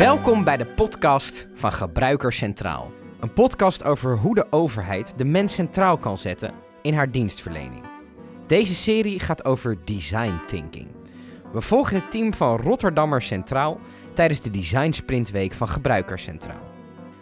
[0.00, 2.92] Welkom bij de podcast van Gebruiker Centraal.
[3.20, 7.84] Een podcast over hoe de overheid de mens centraal kan zetten in haar dienstverlening.
[8.46, 10.88] Deze serie gaat over design thinking.
[11.52, 13.80] We volgen het team van Rotterdammer Centraal
[14.14, 16.70] tijdens de Design Sprintweek van Gebruiker Centraal.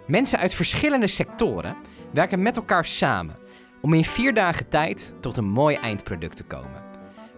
[0.07, 1.76] Mensen uit verschillende sectoren
[2.13, 3.36] werken met elkaar samen
[3.81, 6.82] om in vier dagen tijd tot een mooi eindproduct te komen.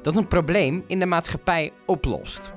[0.03, 2.53] Dat een probleem in de maatschappij oplost.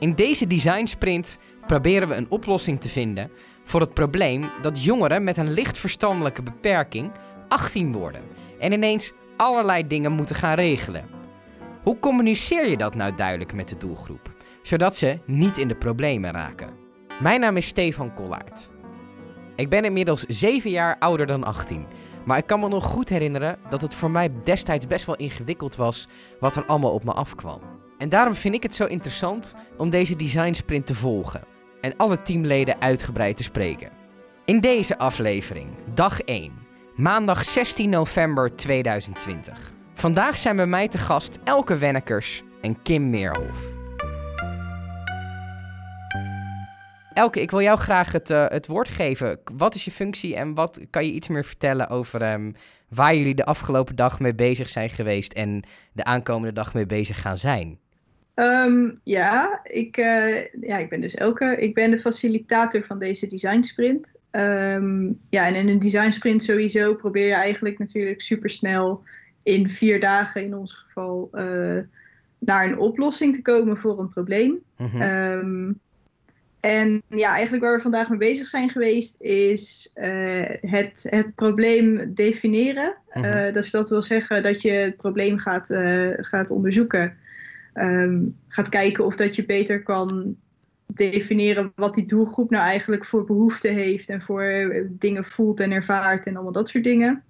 [0.00, 1.38] In deze design sprint
[1.70, 3.30] proberen we een oplossing te vinden
[3.64, 7.12] voor het probleem dat jongeren met een licht verstandelijke beperking
[7.48, 8.22] 18 worden
[8.58, 11.04] en ineens allerlei dingen moeten gaan regelen.
[11.82, 16.30] Hoe communiceer je dat nou duidelijk met de doelgroep, zodat ze niet in de problemen
[16.30, 16.70] raken?
[17.20, 18.70] Mijn naam is Stefan Kollaert.
[19.56, 21.86] Ik ben inmiddels 7 jaar ouder dan 18,
[22.24, 25.76] maar ik kan me nog goed herinneren dat het voor mij destijds best wel ingewikkeld
[25.76, 26.08] was
[26.40, 27.60] wat er allemaal op me afkwam.
[27.98, 32.22] En daarom vind ik het zo interessant om deze design sprint te volgen en alle
[32.22, 33.90] teamleden uitgebreid te spreken.
[34.44, 36.52] In deze aflevering, dag 1,
[36.96, 39.72] maandag 16 november 2020.
[39.94, 43.78] Vandaag zijn bij mij te gast Elke Wennekers en Kim Meerhof.
[47.14, 49.40] Elke, ik wil jou graag het, uh, het woord geven.
[49.56, 52.54] Wat is je functie en wat kan je iets meer vertellen over um,
[52.88, 57.20] waar jullie de afgelopen dag mee bezig zijn geweest en de aankomende dag mee bezig
[57.20, 57.78] gaan zijn?
[58.34, 61.56] Um, ja, ik, uh, ja, ik ben dus Elke.
[61.56, 64.16] Ik ben de facilitator van deze design sprint.
[64.30, 69.02] Um, ja, en in een design sprint sowieso probeer je eigenlijk natuurlijk supersnel
[69.42, 71.78] in vier dagen in ons geval uh,
[72.38, 74.58] naar een oplossing te komen voor een probleem.
[74.76, 75.02] Mm -hmm.
[75.02, 75.80] um,
[76.60, 82.14] en ja, eigenlijk waar we vandaag mee bezig zijn geweest is uh, het, het probleem
[82.14, 82.94] definiëren.
[83.14, 83.52] Mm -hmm.
[83.52, 85.66] dus dat wil zeggen dat je het probleem gaat,
[86.20, 87.18] gaat onderzoeken.
[87.74, 90.36] Um, gaat kijken of dat je beter kan
[90.86, 96.26] definiëren wat die doelgroep nou eigenlijk voor behoeften heeft en voor dingen voelt en ervaart
[96.26, 97.24] en allemaal dat soort dingen.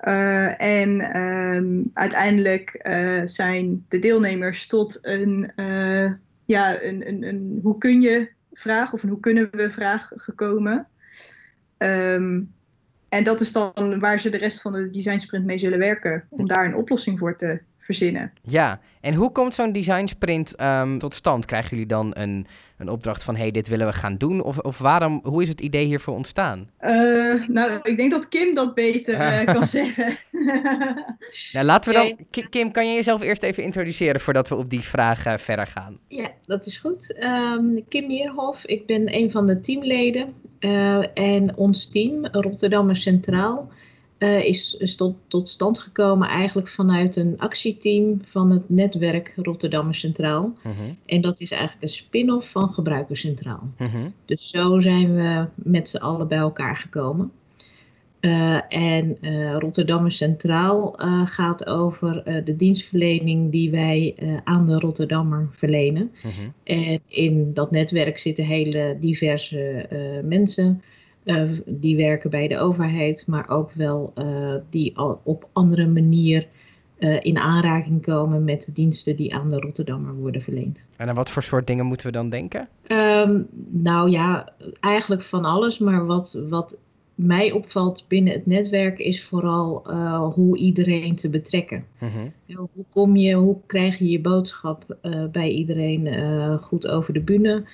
[0.00, 5.52] Uh, en um, uiteindelijk uh, zijn de deelnemers tot een,
[6.44, 10.86] ja, een, een, hoe kun je vraag of een hoe kunnen we vraag gekomen.
[11.78, 12.52] Um,
[13.08, 16.26] en dat is dan waar ze de rest van de design sprint mee zullen werken,
[16.28, 18.32] om daar een oplossing voor te verzinnen.
[18.42, 21.44] Ja, en hoe komt zo'n design sprint um, tot stand?
[21.44, 22.46] Krijgen jullie dan een,
[22.78, 24.42] een opdracht van, hey, dit willen we gaan doen?
[24.42, 26.70] Of, of waarom, hoe is het idee hiervoor ontstaan?
[26.80, 30.16] Uh, nou, ik denk dat Kim dat beter uh, kan zeggen.
[31.52, 31.98] nou, laten we
[32.30, 32.44] dan...
[32.50, 35.98] Kim, kan je jezelf eerst even introduceren voordat we op die vraag uh, verder gaan?
[36.08, 37.24] Ja, dat is goed.
[37.24, 40.34] Um, Kim Meerhof, ik ben een van de teamleden.
[41.14, 43.70] en ons team, Rotterdam Centraal...
[44.24, 49.92] Uh, is, is tot, tot, stand gekomen eigenlijk vanuit een actieteam van het netwerk Rotterdam
[49.92, 50.52] Centraal.
[50.66, 50.86] Uh -huh.
[51.06, 53.70] En dat is eigenlijk een spin-off van Gebruiker Centraal.
[53.78, 54.04] Uh -huh.
[54.24, 57.32] Dus zo zijn we met z'n allen bij elkaar gekomen.
[58.20, 59.18] Uh, en
[59.58, 66.12] Rotterdam Centraal gaat over de dienstverlening die wij aan de Rotterdammer verlenen.
[66.22, 66.32] -huh.
[66.64, 69.88] En in dat netwerk zitten hele diverse
[70.24, 70.82] mensen.
[71.24, 76.48] Uh, die werken bij de overheid, maar ook wel uh, die al op andere manier
[76.98, 80.88] uh, in aanraking komen met de diensten die aan de Rotterdammer worden verleend.
[80.96, 82.68] En aan wat voor soort dingen moeten we dan denken?
[82.88, 86.78] Um, nou ja, eigenlijk van alles, maar wat, wat
[87.14, 89.88] mij opvalt binnen het netwerk is vooral
[90.34, 91.84] hoe iedereen te betrekken.
[91.98, 92.10] -huh.
[92.46, 94.96] Hoe kom je, hoe krijg je je boodschap
[95.32, 96.08] bij iedereen
[96.58, 97.64] goed over de bühne?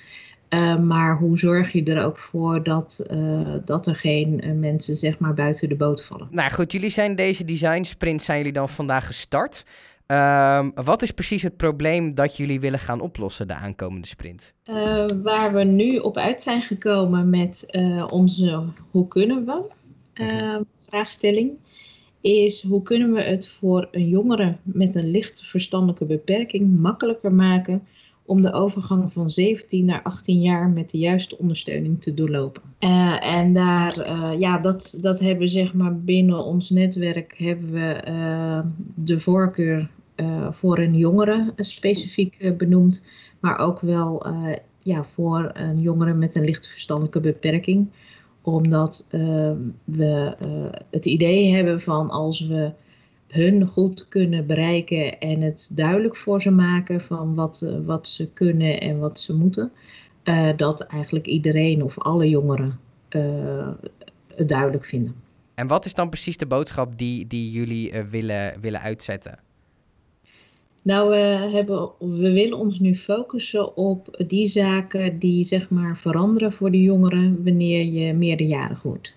[0.53, 4.95] Uh, maar hoe zorg je er ook voor dat, uh, dat er geen uh, mensen
[4.95, 6.27] zeg maar buiten de boot vallen?
[6.31, 9.65] Nou goed, jullie zijn deze design sprint zijn jullie dan vandaag gestart.
[10.05, 14.53] Ehm, wat is precies het probleem dat jullie willen gaan oplossen de aankomende sprint?
[15.23, 17.65] waar we nu op uit zijn gekomen met
[18.09, 19.69] onze hoe kunnen we
[20.13, 20.61] -huh.
[20.89, 21.51] vraagstelling
[22.21, 27.87] is hoe kunnen we het voor een jongere met een licht verstandelijke beperking makkelijker maken
[28.25, 32.61] om de overgang van 17 naar 18 jaar met de juiste ondersteuning te doorlopen.
[32.79, 38.03] Uh, en daar, uh, ja, dat, dat hebben zeg maar binnen ons netwerk hebben we
[38.07, 38.59] uh,
[38.95, 39.89] de voorkeur
[40.49, 43.05] voor een jongere specifiek benoemd,
[43.39, 44.25] maar ook wel
[44.79, 47.89] ja, voor een jongere met een lichte verstandelijke beperking.
[48.41, 49.07] Omdat
[49.83, 50.35] we
[50.89, 52.71] het idee hebben van als we
[53.31, 58.81] hun goed kunnen bereiken en het duidelijk voor ze maken van wat, wat ze kunnen
[58.81, 59.71] en wat ze moeten.
[60.23, 62.79] Uh, dat eigenlijk iedereen of alle jongeren
[63.09, 63.67] uh,
[64.35, 65.15] het duidelijk vinden.
[65.55, 69.39] En wat is dan precies de boodschap die, die jullie uh, willen, willen uitzetten?
[70.81, 76.51] Nou, we, hebben, we willen ons nu focussen op die zaken die zeg maar veranderen
[76.51, 79.15] voor de jongeren wanneer je meerderjarig wordt.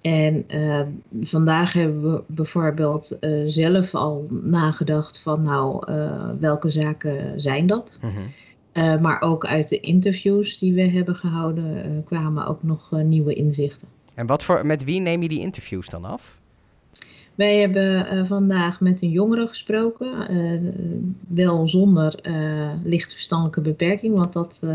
[0.00, 0.80] En uh,
[1.20, 7.98] vandaag hebben we bijvoorbeeld uh, zelf al nagedacht van nou, uh, welke zaken zijn dat?
[8.02, 9.02] Mm -hmm.
[9.02, 13.88] maar ook uit de interviews die we hebben gehouden kwamen ook nog nieuwe inzichten.
[14.14, 16.38] En wat voor, met wie neem je die interviews dan af?
[17.34, 20.28] Wij hebben vandaag met een jongere gesproken,
[21.28, 22.20] wel zonder
[22.84, 24.66] licht verstandelijke beperking, want dat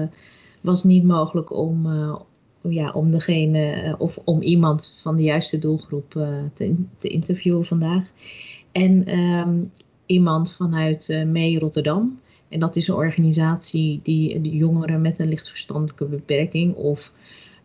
[0.61, 1.87] was niet mogelijk om
[2.69, 7.65] ja, om degene eh, of om iemand van de juiste doelgroep uh, te, te, interviewen
[7.65, 8.11] vandaag.
[8.71, 9.71] En um,
[10.05, 12.19] iemand vanuit uh, Mee Rotterdam.
[12.49, 17.13] En dat is een organisatie die de jongeren met een licht verstandelijke beperking of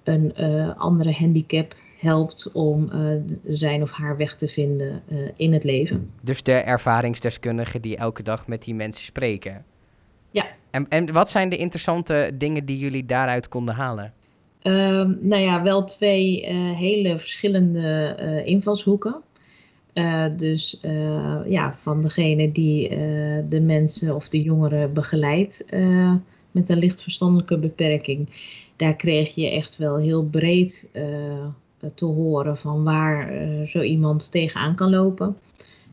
[0.03, 2.91] een uh, andere handicap helpt om
[3.45, 5.03] zijn of haar weg te vinden
[5.37, 6.11] in het leven.
[6.21, 9.65] Dus de ervaringsdeskundigen die elke dag met die mensen spreken.
[10.31, 10.47] Ja.
[10.71, 14.13] En, en wat zijn de interessante dingen die jullie daaruit konden halen?
[14.63, 19.17] Uh, nou ja, wel twee uh, hele verschillende uh, invalshoeken.
[19.95, 20.81] Uh, dus
[21.47, 22.89] ja, van degene die
[23.49, 25.65] de mensen of de jongeren begeleidt
[26.51, 28.29] met een licht verstandelijke beperking.
[28.77, 30.91] Daar kreeg je echt wel heel breed
[31.95, 33.33] te horen van waar
[33.67, 35.37] zo iemand tegenaan kan lopen.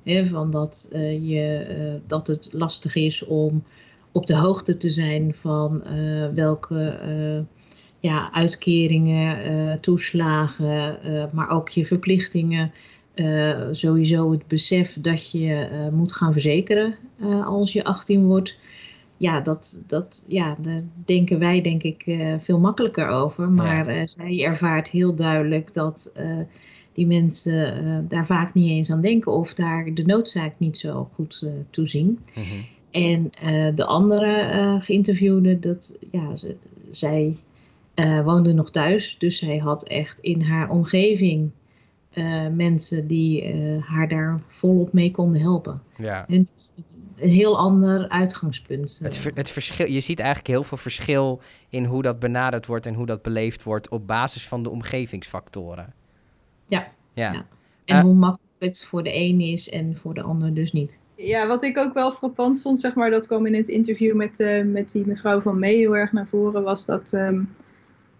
[0.06, 0.90] Van dat,
[1.22, 3.64] je, dat het lastig is om
[4.12, 5.84] op de hoogte te zijn van
[6.34, 7.00] welke
[8.06, 12.72] ja, uitkeringen, uh, toeslagen, uh, maar ook je verplichtingen.
[13.16, 16.96] Uh, sowieso het besef dat je moet gaan verzekeren
[17.46, 18.58] als je 18 wordt.
[19.18, 23.50] Ja, dat, dat, ja, daar denken wij denk ik veel makkelijker over.
[23.50, 24.08] Maar ja.
[24.08, 26.14] zij ervaart heel duidelijk dat
[26.94, 31.46] die mensen daar vaak niet eens aan denken of daar de noodzaak niet zo goed
[31.70, 32.08] toe zien.
[32.08, 32.66] Mm -hmm.
[32.92, 33.30] En
[33.76, 36.56] de andere geïnterviewde, dat ja, ze,
[36.92, 37.36] zij
[37.96, 41.52] uh, woonde nog thuis, dus zij had echt in haar omgeving
[42.14, 45.82] uh, mensen die uh, haar daar volop mee konden helpen.
[45.98, 46.28] Ja.
[46.28, 46.48] En
[47.16, 49.00] een heel ander uitgangspunt.
[49.04, 52.86] Het, ver, het verschil, je ziet eigenlijk heel veel verschil in hoe dat benaderd wordt
[52.86, 55.94] en hoe dat beleefd wordt op basis van de omgevingsfactoren.
[56.68, 56.88] Ja.
[57.14, 57.32] ja.
[57.34, 57.46] ja.
[57.86, 61.00] En hoe makkelijk het voor de een is en voor de ander dus niet.
[61.16, 64.64] Ja, wat ik ook wel frappant vond, zeg maar, dat kwam in het interview met,
[64.66, 67.14] met die mevrouw van Mee heel erg naar voren, was dat.
[67.14, 67.50] Um,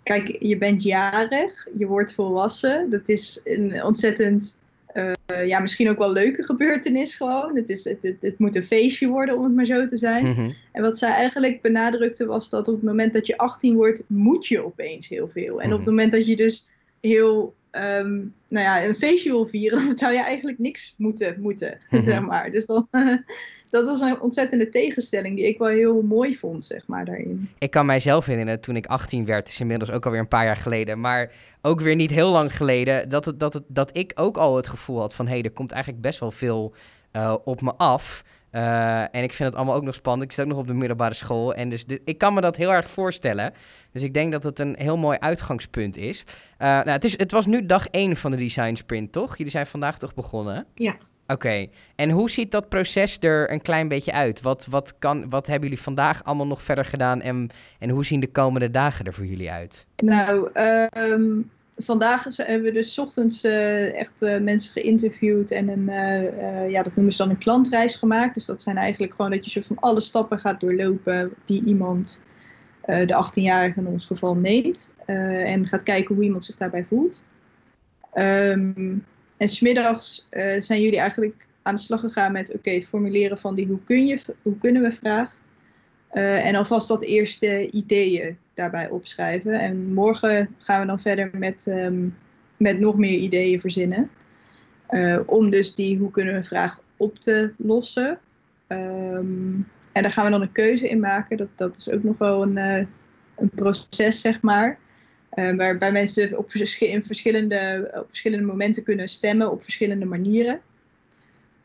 [0.06, 2.90] kijk, je bent jarig, je wordt volwassen.
[2.90, 4.60] Dat is een ontzettend,
[4.94, 7.56] uh, ja, misschien ook wel leuke gebeurtenis gewoon.
[7.56, 10.26] Het, is, het, het, het, moet een feestje worden, om het maar zo te zijn.
[10.26, 10.56] Mm -hmm.
[10.72, 14.48] En wat zij eigenlijk benadrukte was dat op het moment dat je 18 wordt, moet
[14.48, 15.48] je opeens heel veel.
[15.48, 15.72] En mm -hmm.
[15.72, 16.70] op het moment dat je dus
[17.02, 21.80] heel um, nou ja, een feestje wil vieren, dan zou je eigenlijk niks moeten, moeten
[21.90, 22.08] mm -hmm.
[22.12, 22.52] zeg maar.
[22.52, 22.88] Dus dan,
[23.76, 27.50] dat was een ontzettende tegenstelling die ik wel heel mooi vond, zeg maar, daarin.
[27.58, 30.58] Ik kan mijzelf herinneren, toen ik 18 werd, is inmiddels ook alweer een paar jaar
[30.58, 31.32] geleden, maar
[31.62, 34.68] ook weer niet heel lang geleden, dat, het, dat, het, dat ik ook al het
[34.68, 36.74] gevoel had van, hé, hey, er komt eigenlijk best wel veel
[37.14, 38.24] uh, op me af.
[38.52, 40.24] Uh, en ik vind het allemaal ook nog spannend.
[40.24, 41.54] Ik zit ook nog op de middelbare school.
[41.54, 43.54] En dus de, ik kan me dat heel erg voorstellen.
[43.92, 46.24] Dus ik denk dat het een heel mooi uitgangspunt is.
[46.28, 49.38] Uh, nou, het, is het was nu dag 1 van de design sprint, toch?
[49.38, 50.66] Jullie zijn vandaag toch begonnen?
[50.74, 50.96] Ja.
[51.28, 51.68] Oké.
[51.96, 54.42] En hoe ziet dat proces er een klein beetje uit?
[54.42, 57.22] Wat, wat, kan, wat hebben jullie vandaag allemaal nog verder gedaan?
[57.22, 59.86] En, en hoe zien de komende dagen er voor jullie uit?
[59.96, 60.50] Nou,
[60.94, 66.84] um, vandaag hebben we dus ochtends uh, echt uh, mensen geïnterviewd en een, uh, ja,
[66.84, 68.34] dat noemen ze dan een klantreis gemaakt.
[68.34, 72.22] Dus dat zijn eigenlijk gewoon dat je soort van alle stappen gaat doorlopen die iemand,
[72.86, 74.94] de 18-jarige in ons geval, neemt.
[75.06, 77.24] en gaat kijken hoe iemand zich daarbij voelt.
[78.14, 79.06] Um,
[79.38, 80.28] en smiddags
[80.60, 84.06] zijn jullie eigenlijk aan de slag gegaan met oké, het formuleren van die hoe, kun
[84.06, 85.40] je, hoe kunnen we vraag.
[86.10, 89.60] en alvast dat eerste ideeën daarbij opschrijven.
[89.60, 92.16] En morgen gaan we dan verder met, um,
[92.58, 94.10] met nog meer ideeën verzinnen.
[94.90, 98.20] Uh, om dus die hoe kunnen we vraag op te lossen.
[98.68, 101.38] Um, en daar gaan we dan een keuze in maken.
[101.38, 102.86] Dat, dat is ook nog wel een, uh,
[103.36, 104.78] een proces, zeg maar.
[105.36, 110.62] Uh, waarbij mensen op, in verschillende, op verschillende momenten kunnen stemmen op verschillende manieren.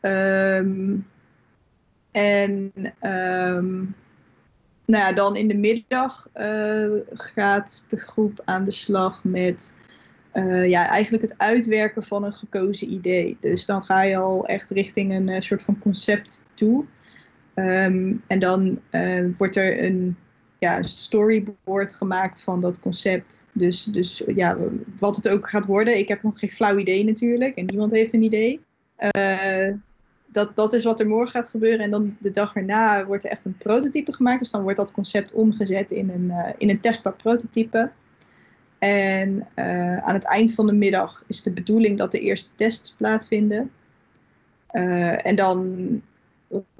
[0.01, 1.07] Um,
[2.11, 3.95] en um,
[4.85, 9.75] nou ja, dan in de middag uh, gaat de groep aan de slag met
[10.65, 13.37] ja, eigenlijk het uitwerken van een gekozen idee.
[13.39, 16.85] Dus dan ga je al echt richting een soort van concept toe.
[17.55, 18.81] Um, en dan
[19.37, 20.17] wordt er een
[20.61, 23.45] ja, storyboard gemaakt van dat concept.
[23.51, 24.57] Dus, dus ja,
[24.97, 25.97] wat het ook gaat worden.
[25.97, 28.61] Ik heb nog geen flauw idee natuurlijk en niemand heeft een idee.
[30.25, 31.79] dat, dat is wat er morgen gaat gebeuren.
[31.79, 34.39] En dan de dag erna wordt er echt een prototype gemaakt.
[34.39, 37.91] Dus dan wordt dat concept omgezet in een, uh, in een testbaar prototype.
[38.79, 42.93] En uh, aan het eind van de middag is de bedoeling dat de eerste tests
[42.97, 43.71] plaatsvinden.
[45.23, 46.01] En dan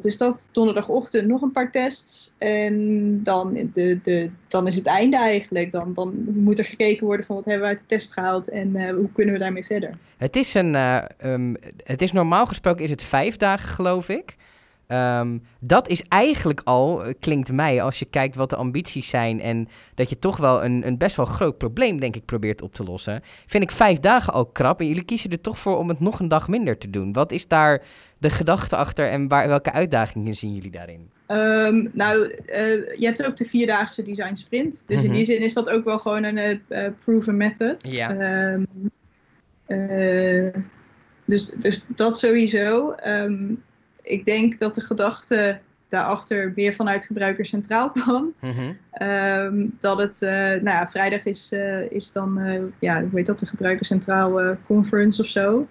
[0.02, 0.50] is dat?
[0.52, 2.34] Donderdagochtend nog een paar tests.
[2.38, 5.72] En dan, de, de, dan is het einde eigenlijk.
[5.72, 8.76] Dan, dan moet er gekeken worden van wat hebben we uit de test gehaald en
[8.76, 9.98] uh, hoe kunnen we daarmee verder.
[10.18, 14.36] Het is, een, uh, um, het is normaal gesproken is het vijf dagen geloof ik.
[14.92, 19.68] Um, dat is eigenlijk al, klinkt mij, als je kijkt wat de ambities zijn en
[19.96, 22.84] dat je toch wel een, een best wel groot probleem, denk ik, probeert op te
[22.84, 23.22] lossen.
[23.46, 26.20] Vind ik vijf dagen al krap en jullie kiezen er toch voor om het nog
[26.20, 27.14] een dag minder te doen.
[27.14, 27.82] Wat is daar
[28.18, 31.10] de gedachte achter en waar, welke uitdagingen zien jullie daarin?
[31.28, 32.36] Um, nou, uh,
[32.98, 34.88] je hebt ook de vierdaagse design sprint.
[34.88, 35.12] Dus mm -hmm.
[35.12, 37.84] in die zin is dat ook wel gewoon een uh, proven method.
[37.84, 38.52] Ja.
[38.52, 38.68] Um,
[39.68, 40.54] uh,
[41.26, 42.96] dus, dus dat sowieso.
[43.06, 43.64] Um,
[44.02, 48.34] ik denk dat de gedachte daarachter weer vanuit gebruiker centraal kwam.
[48.40, 49.08] Mm -hmm.
[49.08, 53.26] um, dat het, uh, nou ja, vrijdag is, uh, is dan, uh, ja, hoe heet
[53.26, 55.68] dat, de gebruiker centraal conference of zo.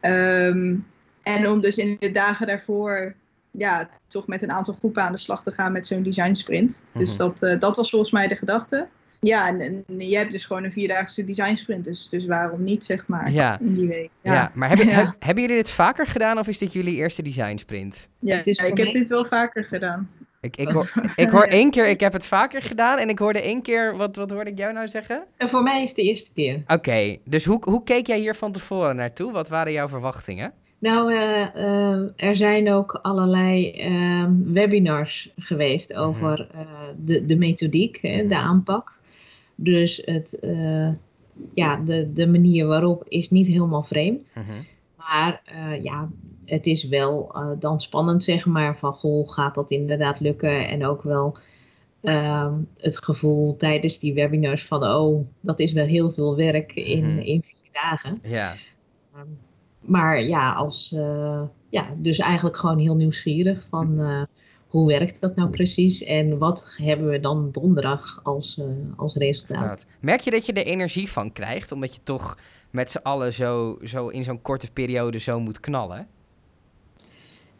[0.00, 0.86] Um,
[1.22, 3.14] en om dus in de dagen daarvoor,
[3.50, 6.80] ja, toch met een aantal groepen aan de slag te gaan met zo'n design sprint.
[6.82, 7.04] Mm -hmm.
[7.04, 8.88] Dus dat, dat was volgens mij de gedachte.
[9.20, 11.84] Ja, en, en je hebt dus gewoon een vierdaagse design sprint.
[11.84, 13.58] Dus, dus waarom niet, zeg maar, ja.
[13.60, 14.10] in die week.
[14.20, 14.94] Ja, ja maar hebben, ja.
[14.94, 18.08] Heb, hebben jullie dit vaker gedaan of is dit jullie eerste design sprint?
[18.18, 20.08] Ja, het is ik heb dit wel vaker gedaan.
[20.40, 23.40] Ik, ik, hoor, ik hoor één keer, ik heb het vaker gedaan en ik hoorde
[23.40, 25.24] één keer, wat, wat hoorde ik jou nou zeggen?
[25.36, 26.54] En voor mij is het de eerste keer.
[26.54, 29.32] Oké, okay, dus hoe, hoe keek jij hier van tevoren naartoe?
[29.32, 30.52] Wat waren jouw verwachtingen?
[30.78, 36.48] Nou, uh, uh, er zijn ook allerlei uh, webinars geweest over
[36.96, 38.95] de, de methodiek, hè, de aanpak.
[39.56, 40.88] Dus het, uh,
[41.54, 44.34] ja, de, de manier waarop is niet helemaal vreemd.
[44.38, 44.56] Uh -huh.
[44.96, 46.10] Maar uh, ja,
[46.44, 50.68] het is wel uh, dan spannend, zeg maar, van goh, gaat dat inderdaad lukken?
[50.68, 51.36] En ook wel
[52.76, 57.18] het gevoel tijdens die webinars van, oh, dat is wel heel veel werk in, Mhm.
[57.18, 58.18] in vier dagen.
[58.22, 58.54] Ja,
[59.14, 59.26] Ehm,
[59.80, 60.88] maar ja, als,
[61.68, 63.98] ja, dus eigenlijk gewoon heel nieuwsgierig van
[64.76, 68.66] hoe werkt dat nou precies en wat hebben we dan donderdag als, uh,
[68.96, 69.86] als resultaat.
[70.00, 72.38] Merk je dat je er energie van krijgt, omdat je toch
[72.70, 76.06] met z'n allen zo, zo in zo'n korte periode zo moet knallen?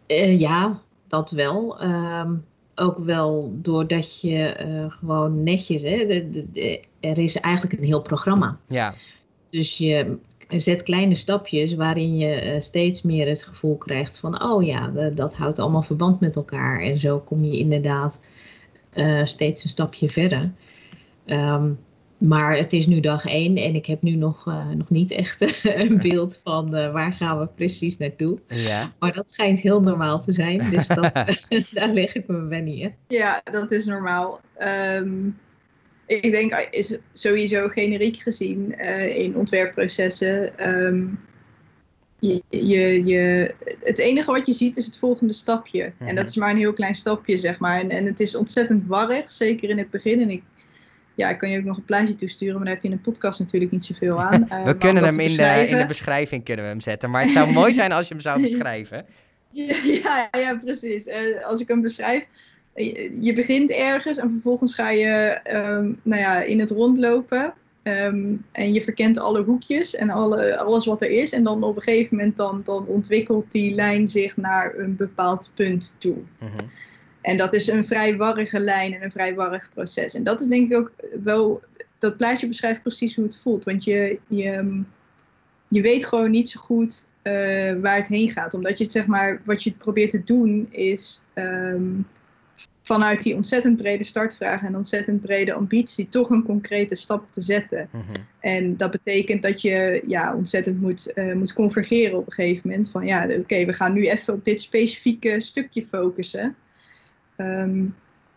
[0.06, 1.82] Uh, ja, dat wel.
[1.82, 2.44] Um,
[2.75, 7.87] ook wel doordat je uh, gewoon netjes, hè, de, de, de, er is eigenlijk een
[7.87, 8.58] heel programma.
[8.68, 8.94] Ja.
[9.50, 10.18] Dus je
[10.49, 15.35] zet kleine stapjes waarin je uh, steeds meer het gevoel krijgt van, oh ja, dat
[15.35, 16.81] houdt allemaal verband met elkaar.
[16.81, 18.21] En zo kom je inderdaad
[18.95, 20.53] uh, steeds een stapje verder.
[21.26, 21.79] Um,
[22.19, 25.65] maar het is nu dag één en ik heb nu nog, uh, nog niet echt
[25.85, 28.38] een beeld van waar gaan we precies naartoe.
[28.47, 28.93] Ja.
[28.99, 31.12] Maar dat schijnt heel normaal te zijn, dus dat,
[31.73, 32.95] daar leg ik me bij neer.
[33.09, 34.41] Ja, dat is normaal.
[34.93, 35.38] Um
[36.07, 40.69] ik denk, is sowieso generiek gezien uh, in ontwerpprocessen.
[40.71, 41.19] Um,
[42.19, 45.85] je, je, je, het enige wat je ziet is het volgende stapje.
[45.85, 46.07] Mm -hmm.
[46.07, 47.81] En dat is maar een heel klein stapje, zeg maar.
[47.81, 50.21] En, en het is ontzettend warrig, zeker in het begin.
[50.21, 50.43] En ik,
[51.15, 53.01] ja, ik kan je ook nog een plaatje toesturen, maar daar heb je in een
[53.01, 54.47] podcast natuurlijk niet zoveel aan.
[54.49, 57.11] Uh, we kunnen hem in de, in de beschrijving kunnen we hem zetten.
[57.11, 59.07] Maar het zou mooi zijn als je hem zou beschrijven.
[59.51, 61.07] ja, ja, ja, precies.
[61.07, 62.25] Uh, als ik hem beschrijf,
[63.21, 67.54] je begint ergens en vervolgens ga je um, nou ja, in het rondlopen.
[67.83, 71.33] Um, en je verkent alle hoekjes en alle, alles wat er is.
[71.33, 75.50] En dan op een gegeven moment dan, dan ontwikkelt die lijn zich naar een bepaald
[75.54, 76.16] punt toe.
[76.38, 76.71] -hmm.
[77.21, 80.14] En dat is een vrij warrige lijn en een vrij warrig proces.
[80.14, 80.92] En dat is denk ik ook
[81.25, 81.62] wel,
[81.99, 83.64] dat plaatje beschrijft precies hoe het voelt.
[83.64, 84.83] Want je, je,
[85.68, 87.33] je weet gewoon niet zo goed uh,
[87.80, 88.54] waar het heen gaat.
[88.54, 91.25] Omdat je het zeg maar, wat je probeert te doen is...
[91.35, 92.06] Um,
[92.87, 97.88] vanuit die ontzettend brede startvraag en ontzettend brede ambitie toch een concrete stap te zetten.
[97.93, 98.26] Mm -hmm.
[98.40, 102.90] En dat betekent dat je ja, ontzettend moet, uh, moet convergeren op een gegeven moment.
[102.90, 106.57] Van ja, oké, okay, we gaan nu even op dit specifieke stukje focussen.
[107.37, 107.95] Um,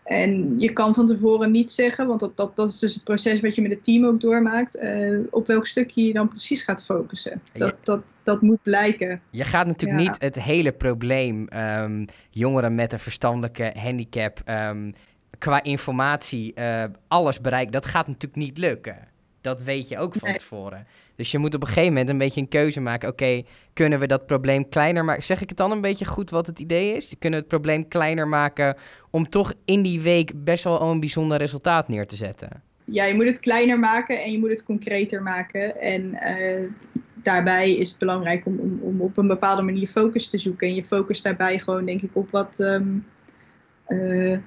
[0.10, 3.40] en je kan van tevoren niet zeggen, want dat, dat, dat is dus het proces
[3.40, 6.86] wat je met het team ook doormaakt, uh, op welk stukje je dan precies gaat
[6.86, 7.42] focussen.
[7.54, 9.22] Dat, dat, dat moet blijken.
[9.30, 10.08] Je gaat natuurlijk ja.
[10.08, 14.94] niet het hele probleem um, jongeren met een verstandelijke handicap um,
[15.38, 17.72] qua informatie uh, alles bereiken.
[17.72, 18.98] Dat gaat natuurlijk niet lukken.
[19.42, 20.38] Dat weet je ook van nee.
[20.38, 20.88] tevoren.
[21.16, 23.10] Dus je moet op een gegeven moment een beetje een keuze maken.
[23.10, 25.24] Oké, okay, kunnen we dat probleem kleiner maken?
[25.24, 27.08] Zeg ik het dan een beetje goed wat het idee is?
[27.20, 28.76] Kunnen we het probleem kleiner maken
[29.10, 32.64] om toch in die week best wel een bijzonder resultaat neer te zetten?
[32.84, 35.82] Ja, je moet het kleiner maken en je moet het concreter maken.
[35.82, 36.70] En uh,
[37.14, 40.68] daarbij is het belangrijk om, om, om op een bepaalde manier focus te zoeken.
[40.68, 42.98] En je focus daarbij gewoon, denk ik, op wat, ehm,
[43.86, 44.38] eh,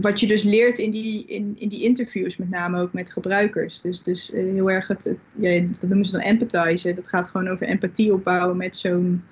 [0.00, 3.80] wat je dus leert in die, in, in die interviews, met name ook met gebruikers.
[3.80, 6.94] Dus, dus eh, heel erg het, ja, dat noemen ze dan empathizen.
[6.94, 9.24] Dat gaat gewoon over empathie opbouwen met zo'n.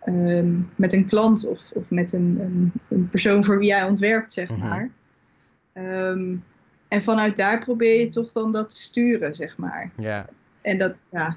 [0.00, 4.32] Ehm, met een klant of, of met een, een, een, persoon voor wie jij ontwerpt,
[4.32, 4.68] zeg Mhm.
[4.68, 4.90] maar.
[5.72, 6.34] Ehm,
[6.88, 9.90] en vanuit daar probeer je toch dan dat te sturen, zeg maar.
[9.96, 10.26] Ja.
[10.60, 11.36] En dat, ja,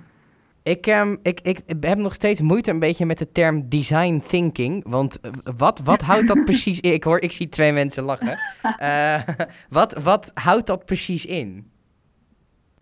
[0.66, 4.84] Ik, ehm, ik, ik heb nog steeds moeite een beetje met de term design thinking.
[4.88, 6.94] Want eh, wat, wat houdt dat precies in?
[6.94, 8.40] Ik hoor, ik zie twee mensen lachen.
[8.78, 9.22] Eh,
[9.70, 11.72] wat, wat houdt dat precies in?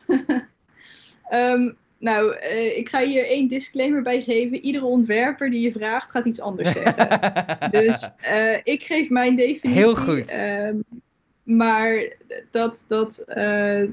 [1.29, 4.59] Ehm, nou, eh, ik ga hier één disclaimer bij geven.
[4.59, 7.07] Iedere ontwerper die je vraagt gaat iets anders zeggen.
[7.69, 8.13] dus
[8.63, 9.81] ik geef mijn definitie.
[9.83, 10.25] Heel goed.
[10.25, 10.77] ehm,
[11.43, 12.13] maar
[12.51, 13.23] dat, dat,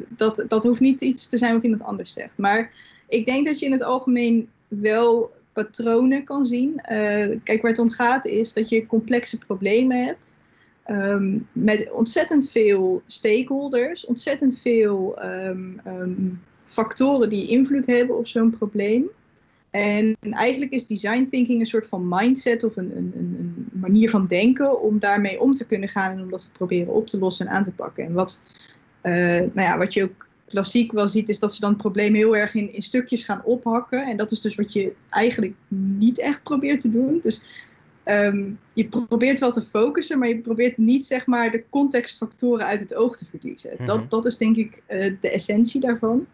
[0.08, 2.38] dat, dat hoeft niet iets te zijn wat iemand anders zegt.
[2.38, 2.70] Maar
[3.10, 6.78] ik denk dat je in het algemeen wel patronen kan zien.
[6.78, 10.38] Eh, kijk, waar het om gaat is dat je complexe problemen hebt.
[10.84, 16.12] ehm, met ontzettend veel stakeholders, ontzettend veel ehm, ehm,
[16.64, 19.10] factoren die invloed hebben op zo'n probleem.
[19.70, 24.26] En eigenlijk is design thinking een soort van mindset of een, een, een, manier van
[24.26, 27.46] denken om daarmee om te kunnen gaan en om dat te proberen op te lossen
[27.46, 28.04] en aan te pakken.
[28.04, 28.42] En wat,
[29.00, 32.14] eh, nou ja, wat je ook klassiek wel ziet, is dat ze dan het probleem
[32.14, 34.06] heel erg in, in stukjes gaan ophakken.
[34.06, 37.20] En dat is dus wat je eigenlijk niet echt probeert te doen.
[37.22, 37.42] Dus
[38.02, 42.80] ehm, je probeert wel te focussen, maar je probeert niet zeg maar de contextfactoren uit
[42.80, 43.70] het oog te verliezen.
[43.74, 43.86] Mhm.
[43.86, 46.26] dat, dat is denk ik eh, de essentie daarvan.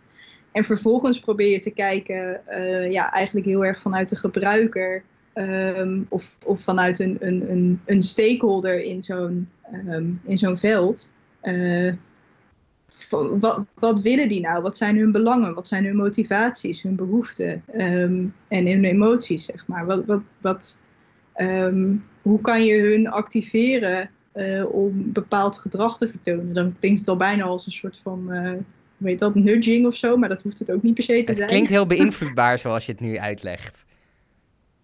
[0.52, 6.00] En vervolgens probeer je te kijken, eh, ja, eigenlijk heel erg vanuit de gebruiker ehm,
[6.08, 11.12] of, of vanuit een, een, een, een stakeholder in zo'n ehm, in zo'n veld.
[11.40, 11.92] Eh,
[13.04, 14.62] van wat, wat willen die nou?
[14.62, 15.54] Wat zijn hun belangen?
[15.54, 19.86] Wat zijn hun motivaties, hun behoeften ehm, en hun emoties, zeg maar?
[19.86, 20.82] Wat, wat, wat,
[21.32, 26.52] ehm, hoe kan je hun activeren eh, om bepaald gedrag te vertonen?
[26.52, 28.52] Dan klinkt het al bijna als een soort van, eh
[28.99, 31.18] hoe heet dat, nudging of zo, maar dat hoeft het ook niet per se te
[31.30, 31.49] Het zijn.
[31.49, 33.84] klinkt heel beïnvloedbaar zoals je het nu uitlegt.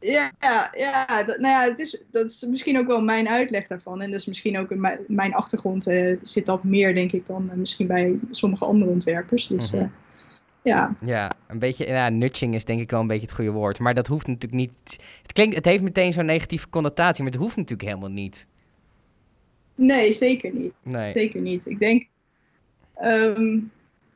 [0.02, 0.32] Ja,
[0.76, 4.00] ja, dat, nou ja, het is, dat is misschien ook wel mijn uitleg daarvan.
[4.02, 7.26] En dat is misschien ook in mijn, mijn achtergrond eh, zit dat meer, denk ik,
[7.26, 9.46] dan eh, misschien bij sommige andere ontwerpers.
[9.46, 9.82] Dus Mhm.
[9.82, 9.88] eh,
[10.62, 13.78] ja, Ja, een beetje, ja, nudging is denk ik wel een beetje het goede woord.
[13.78, 14.98] Maar dat hoeft natuurlijk niet.
[15.22, 18.46] Het klinkt, het heeft meteen zo'n negatieve connotatie, maar het hoeft natuurlijk helemaal niet.
[19.74, 20.72] nee, zeker niet.
[20.82, 21.10] Nee.
[21.10, 21.66] Zeker niet.
[21.66, 22.06] Ik denk,
[22.94, 23.58] ehm,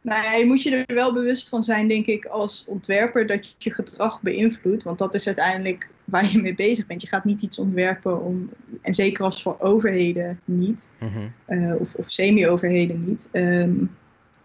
[0.06, 3.72] nou je moet je er wel bewust van zijn, denk ik, als ontwerper, dat je
[3.72, 4.82] gedrag beïnvloedt.
[4.82, 7.00] Want dat is uiteindelijk waar je mee bezig bent.
[7.00, 8.50] Je gaat niet iets ontwerpen om,
[8.82, 10.90] en zeker als voor overheden niet.
[10.98, 11.28] Mhm.
[11.44, 13.28] eh, of, of semi-overheden niet.
[13.32, 13.74] Ehm,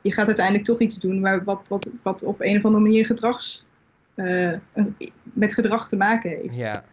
[0.02, 3.06] je gaat uiteindelijk toch iets doen waar, wat, wat, wat op een of andere manier
[3.06, 3.66] gedrags,
[4.16, 4.54] eh,
[5.24, 6.58] met gedrag te maken heeft.
[6.58, 6.84] Ja.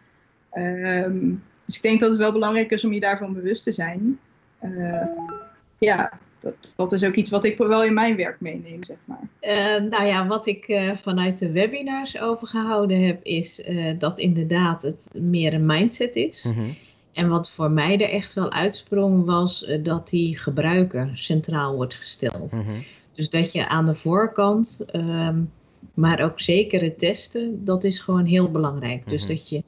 [0.49, 1.33] Ehm,
[1.65, 4.19] dus ik denk dat het wel belangrijk is om je daarvan bewust te zijn.
[4.59, 5.05] Eh,
[5.77, 9.29] ja, dat, dat is ook iets wat ik wel in mijn werk meeneem, zeg maar.
[9.39, 14.81] Eh, nou ja, wat ik eh, vanuit de webinars overgehouden heb, is eh, dat inderdaad
[14.81, 16.43] het meer een mindset is.
[16.43, 16.69] Mhm.
[17.13, 22.51] En wat voor mij er echt wel uitsprong, was dat die gebruiker centraal wordt gesteld.
[22.51, 22.71] Mhm.
[23.13, 25.41] Dus dat je aan de voorkant, ehm,
[25.93, 29.09] maar ook zeker het testen, dat is gewoon heel belangrijk.
[29.09, 29.31] Dus Mhm.
[29.31, 29.63] dat je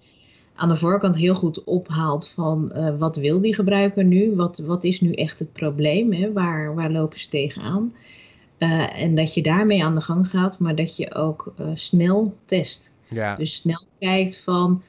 [0.61, 4.35] aan de voorkant heel goed ophaalt van eh, wat wil die gebruiker nu?
[4.35, 6.13] Wat, wat is nu echt het probleem?
[6.13, 6.33] Hè?
[6.33, 7.93] Waar, waar lopen ze tegenaan?
[8.57, 12.37] Eh, en dat je daarmee aan de gang gaat, maar dat je ook eh, snel
[12.45, 12.93] test.
[13.07, 13.35] Ja.
[13.35, 14.81] Dus snel kijkt van,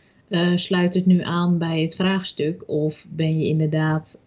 [0.54, 4.24] sluit het nu aan bij het vraagstuk of ben je inderdaad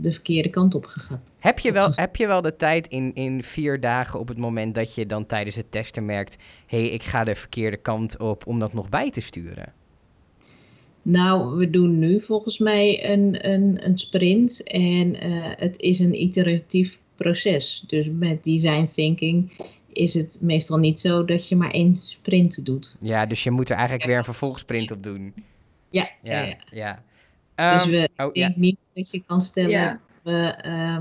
[0.00, 1.22] de verkeerde kant op gegaan?
[1.38, 4.74] Heb je wel, heb je wel de tijd in, in vier dagen op het moment
[4.74, 8.46] dat je dan tijdens het testen merkt: hé, hey, ik ga de verkeerde kant op
[8.46, 9.72] om dat nog bij te sturen?
[11.08, 16.22] Nou, we doen nu volgens mij een, een, een sprint en eh, het is een
[16.22, 17.84] iteratief proces.
[17.86, 19.52] Dus met design thinking
[19.92, 22.96] is het meestal niet zo dat je maar één sprint doet.
[23.00, 25.34] Ja, dus je moet er eigenlijk weer een vervolgsprint op doen.
[25.90, 26.56] Ja, Ja, ja, ja.
[26.70, 27.02] ja.
[27.72, 29.90] Dus Ehm, we oh, ja, denk niet dat je kan stellen Ja.
[29.90, 30.98] dat we eh,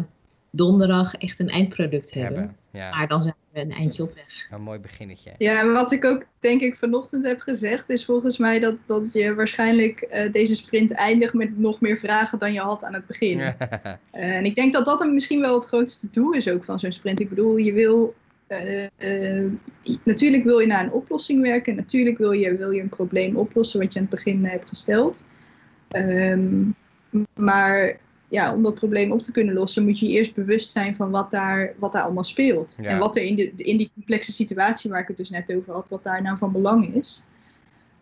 [0.55, 2.37] donderdag echt een eindproduct hebben.
[2.39, 2.55] hebben.
[2.71, 4.47] Ja, Maar dan zijn we een eindje op weg.
[4.51, 5.31] een mooi beginnetje.
[5.37, 9.13] Ja, maar wat ik ook denk ik vanochtend heb gezegd, is volgens mij dat, dat
[9.13, 13.05] je waarschijnlijk eh, deze sprint eindigt met nog meer vragen dan je had aan het
[13.05, 13.39] begin.
[14.11, 16.79] Eh, en ik denk dat dat dan misschien wel het grootste doel is ook van
[16.79, 17.19] zo'n sprint.
[17.19, 18.15] Ik bedoel, je wil.
[18.47, 19.51] eh, eh,
[20.03, 21.75] natuurlijk wil je naar een oplossing werken.
[21.75, 25.25] Natuurlijk wil je, wil je een probleem oplossen wat je aan het begin hebt gesteld.
[25.87, 26.63] Ehm,
[27.33, 27.97] maar
[28.35, 31.31] ja, om dat probleem op te kunnen lossen, moet je eerst bewust zijn van wat
[31.31, 32.75] daar, wat daar allemaal speelt.
[32.81, 32.89] Ja.
[32.89, 35.73] En wat er in, de, in die complexe situatie waar ik het dus net over
[35.73, 37.25] had, wat daar nou van belang is.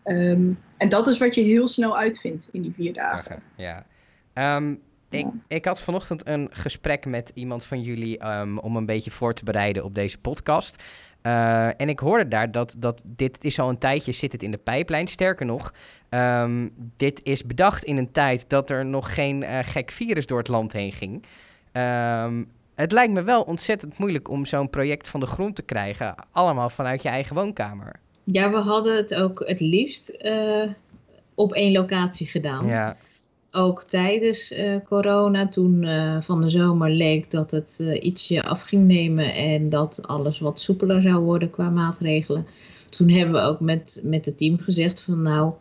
[0.04, 3.42] Ehm, en dat is wat je heel snel uitvindt in die vier dagen.
[3.56, 3.86] Ja.
[4.34, 4.72] Ehm,
[5.10, 5.34] ik, Ja.
[5.48, 9.44] ik had vanochtend een gesprek met iemand van jullie ehm, om een beetje voor te
[9.44, 10.84] bereiden op deze podcast.
[11.24, 14.52] Eh, en ik hoorde daar dat, dat dit is al een tijdje zit het in
[14.52, 15.08] de pijplijn.
[15.08, 15.74] Sterker nog,
[16.10, 20.38] ehm, dit is bedacht in een tijd dat er nog geen eh, gek virus door
[20.38, 21.24] het land heen ging.
[21.72, 22.44] Ehm,
[22.76, 26.16] het lijkt me wel ontzettend moeilijk om zo'n project van de grond te krijgen.
[26.32, 28.00] Allemaal vanuit je eigen woonkamer.
[28.24, 30.70] Ja, we hadden het ook het liefst eh,
[31.36, 32.66] op één locatie gedaan.
[32.66, 32.98] Ja,
[33.56, 38.62] Ook tijdens eh, corona, toen eh, van de zomer leek dat het eh, ietsje af
[38.62, 42.46] ging nemen en dat alles wat soepeler zou worden qua maatregelen.
[42.90, 45.54] Toen hebben we ook met, met het team gezegd van nou,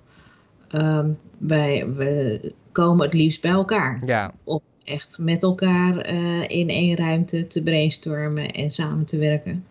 [0.69, 4.03] ehm, wij we komen het liefst bij elkaar.
[4.07, 6.07] ja, Om echt met elkaar
[6.51, 9.67] in één ruimte te brainstormen en samen te werken.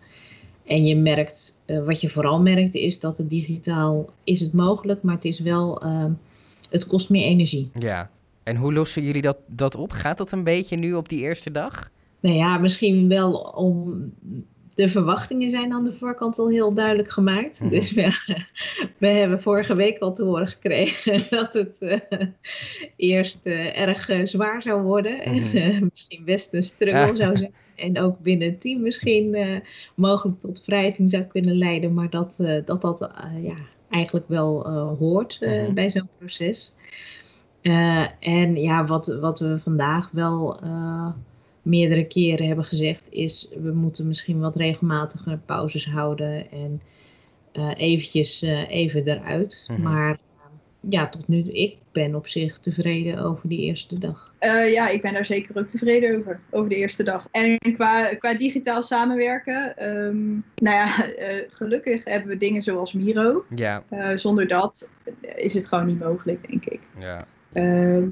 [0.66, 5.14] En je merkt, wat je vooral merkt, is dat het digitaal is het mogelijk, maar
[5.14, 6.12] het is wel, ehm,
[6.72, 7.70] het kost meer energie.
[7.78, 8.10] ja.
[8.42, 9.90] En hoe lossen jullie dat, dat op?
[9.90, 11.90] Gaat dat een beetje nu op die eerste dag?
[12.20, 13.94] Nou ja, misschien wel om.
[14.74, 17.60] De verwachtingen zijn aan de voorkant al heel duidelijk gemaakt.
[17.60, 17.70] Mhm.
[17.70, 18.10] Dus we,
[18.98, 22.26] we hebben vorige week al te horen gekregen dat het eh,
[22.96, 25.16] eerst eh, erg eh, zwaar zou worden.
[25.16, 25.56] Mhm.
[25.72, 27.54] En misschien best een struggle zou zijn.
[27.76, 29.36] En ook binnen het team misschien
[29.94, 31.94] mogelijk tot wrijving zou kunnen leiden.
[31.94, 33.10] Maar dat dat, dat
[33.42, 33.56] ja,
[33.92, 35.74] eigenlijk wel eh, hoort eh, Mhm.
[35.74, 36.74] bij zo'n proces.
[37.60, 40.60] Eh, en ja, wat, wat we vandaag wel
[41.62, 46.80] meerdere keren hebben gezegd, is we moeten misschien wat regelmatiger pauzes houden en
[47.76, 49.68] eventjes even eruit.
[49.70, 49.82] Mhm.
[49.82, 50.18] Maar
[50.88, 54.34] ja, tot nu toe, ik ben op zich tevreden over die eerste dag.
[54.38, 57.28] Eh, ja, ik ben daar zeker ook tevreden over, over de eerste dag.
[57.30, 63.44] En qua, qua digitaal samenwerken, ehm, nou ja, eh, gelukkig hebben we dingen zoals Miro.
[63.54, 64.90] Ja, Eh, zonder dat
[65.36, 66.80] is het gewoon niet mogelijk, denk ik.
[66.98, 67.24] ja.
[67.52, 68.08] Ehm,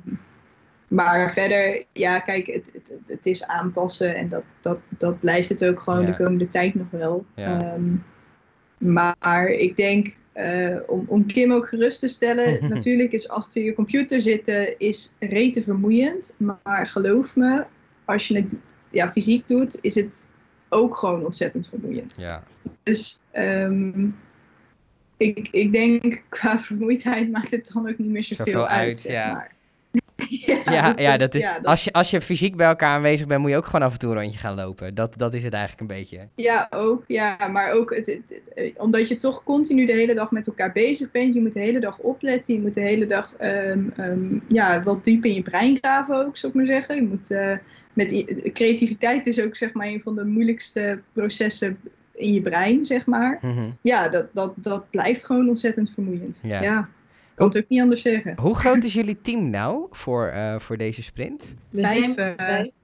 [0.89, 5.65] maar verder, ja, kijk, het, het, het- is aanpassen en dat, dat, dat blijft het
[5.65, 6.07] ook gewoon Ja.
[6.07, 7.25] de komende tijd nog wel.
[7.35, 7.61] Ja.
[7.61, 7.95] Ehm,
[8.79, 13.75] maar ik denk, eh, om, om Kim ook gerust te stellen, natuurlijk is achter je
[13.75, 16.35] computer zitten is rete vermoeiend.
[16.39, 17.65] Maar geloof me,
[18.05, 18.57] als je het
[18.91, 20.27] ja, fysiek doet, is het
[20.69, 22.17] ook gewoon ontzettend vermoeiend.
[22.17, 22.43] ja.
[22.83, 24.09] Dus ehm,
[25.17, 28.99] ik, ik denk, qua vermoeidheid maakt het dan ook niet meer zoveel, Zoveel uit, uit,
[28.99, 29.33] zeg ja.
[29.33, 29.55] maar.
[30.73, 33.41] Ja, Ja, dat is, ja, dat- als, je, als je fysiek bij elkaar aanwezig bent,
[33.41, 34.95] moet je ook gewoon af en toe een rondje gaan lopen.
[34.95, 36.19] Dat, dat is het eigenlijk een beetje.
[36.35, 37.05] Ja, ook.
[37.07, 40.73] Ja, maar ook het, het- het- omdat je toch continu de hele dag met elkaar
[40.73, 41.35] bezig bent.
[41.35, 42.55] Je moet de hele dag opletten.
[42.55, 46.53] Je moet de hele dag ehm, ja, wat diep in je brein graven ook, zou
[46.53, 46.95] ik maar zeggen.
[46.95, 47.53] Je moet, eh,
[47.93, 51.79] met creativiteit is ook zeg maar een van de moeilijkste processen
[52.15, 53.39] in je brein, zeg maar.
[53.43, 53.65] Mhm.
[53.83, 56.41] Ja, dat, dat, dat blijft gewoon ontzettend vermoeiend.
[56.43, 56.89] Ja.
[57.41, 58.35] Kan het ook niet anders zeggen.
[58.41, 61.55] Hoe groot is jullie team nou voor, eh, voor deze sprint?
[61.71, 62.75] We Vijf, zijn eh, vijf.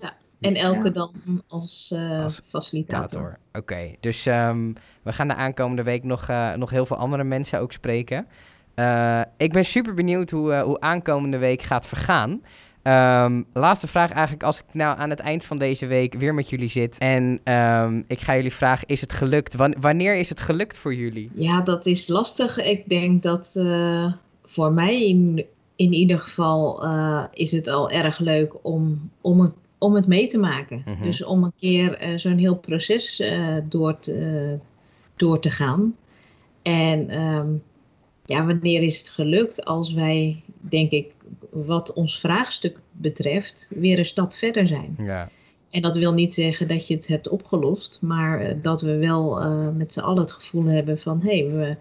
[0.00, 0.16] Ja.
[0.40, 0.92] En elke Ja.
[0.92, 1.12] dan
[1.46, 3.08] als, eh, Als facilitator.
[3.08, 3.38] Tator.
[3.52, 7.60] Oké, dus ehm, we gaan de aankomende week nog, eh, nog heel veel andere mensen
[7.60, 8.26] ook spreken.
[8.74, 12.42] Eh, ik ben super benieuwd hoe, eh, hoe aankomende week gaat vergaan.
[12.86, 16.50] Ehm, laatste vraag eigenlijk, als ik nou aan het eind van deze week weer met
[16.50, 19.54] jullie zit en ehm, ik ga jullie vragen, is het gelukt?
[19.54, 21.30] Wan- wanneer is het gelukt voor jullie?
[21.34, 22.64] Ja, dat is lastig.
[22.64, 24.12] Ik denk dat eh,
[24.44, 25.44] voor mij in,
[25.76, 30.26] in ieder geval eh, is het al erg leuk om, om, het, om het mee
[30.26, 30.82] te maken.
[30.84, 31.02] Mhm.
[31.02, 33.22] Dus om een keer eh, zo'n heel proces
[33.68, 34.58] door, te,
[35.16, 35.94] door te gaan.
[36.62, 37.48] En ehm,
[38.24, 39.64] ja, wanneer is het gelukt?
[39.64, 41.14] Als wij, denk ik,
[41.64, 44.96] wat ons vraagstuk betreft, weer een stap verder zijn.
[44.98, 45.30] Ja,
[45.70, 49.40] En dat wil niet zeggen dat je het hebt opgelost, maar eh, dat we wel
[49.40, 51.76] eh, met z'n allen het gevoel hebben van hé, hey, we,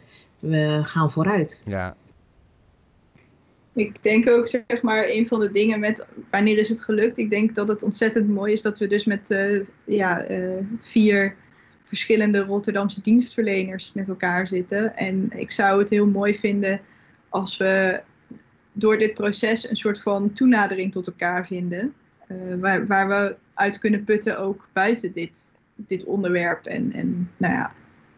[0.48, 1.64] we gaan vooruit.
[1.66, 1.96] ja,
[3.76, 7.18] Ik denk ook, zeg maar, een van de dingen met wanneer is het gelukt.
[7.18, 11.36] Ik denk dat het ontzettend mooi is dat we dus met eh, ja, eh, vier
[11.84, 14.96] verschillende Rotterdamse dienstverleners met elkaar zitten.
[14.96, 16.82] En ik zou het heel mooi vinden
[17.30, 18.02] als we
[18.78, 21.94] door dit proces een soort van toenadering tot elkaar vinden.
[22.28, 27.54] eh, waar, waar we uit kunnen putten ook buiten dit, dit onderwerp en, en nou
[27.54, 27.72] ja,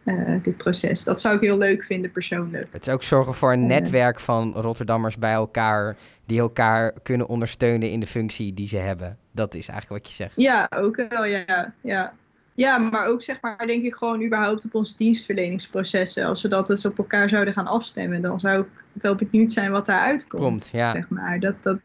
[0.03, 1.03] eh, dit proces.
[1.03, 2.67] Dat zou ik heel leuk vinden persoonlijk.
[2.71, 3.67] Het is ook zorgen voor een Eh.
[3.67, 9.17] netwerk van Rotterdammers bij elkaar, die elkaar kunnen ondersteunen in de functie die ze hebben.
[9.31, 10.35] Dat is eigenlijk wat je zegt.
[10.35, 11.73] Ja, ook wel, ja.
[11.81, 12.13] ja.
[12.57, 16.25] Ja, maar ook zeg maar, denk ik gewoon überhaupt op onze dienstverleningsprocessen.
[16.25, 19.71] Als we dat dus op elkaar zouden gaan afstemmen, dan zou ik wel benieuwd zijn
[19.71, 20.43] wat daaruit komt.
[20.43, 20.91] Komt, ja.
[20.91, 21.39] Zeg maar.
[21.39, 21.79] dat, dat,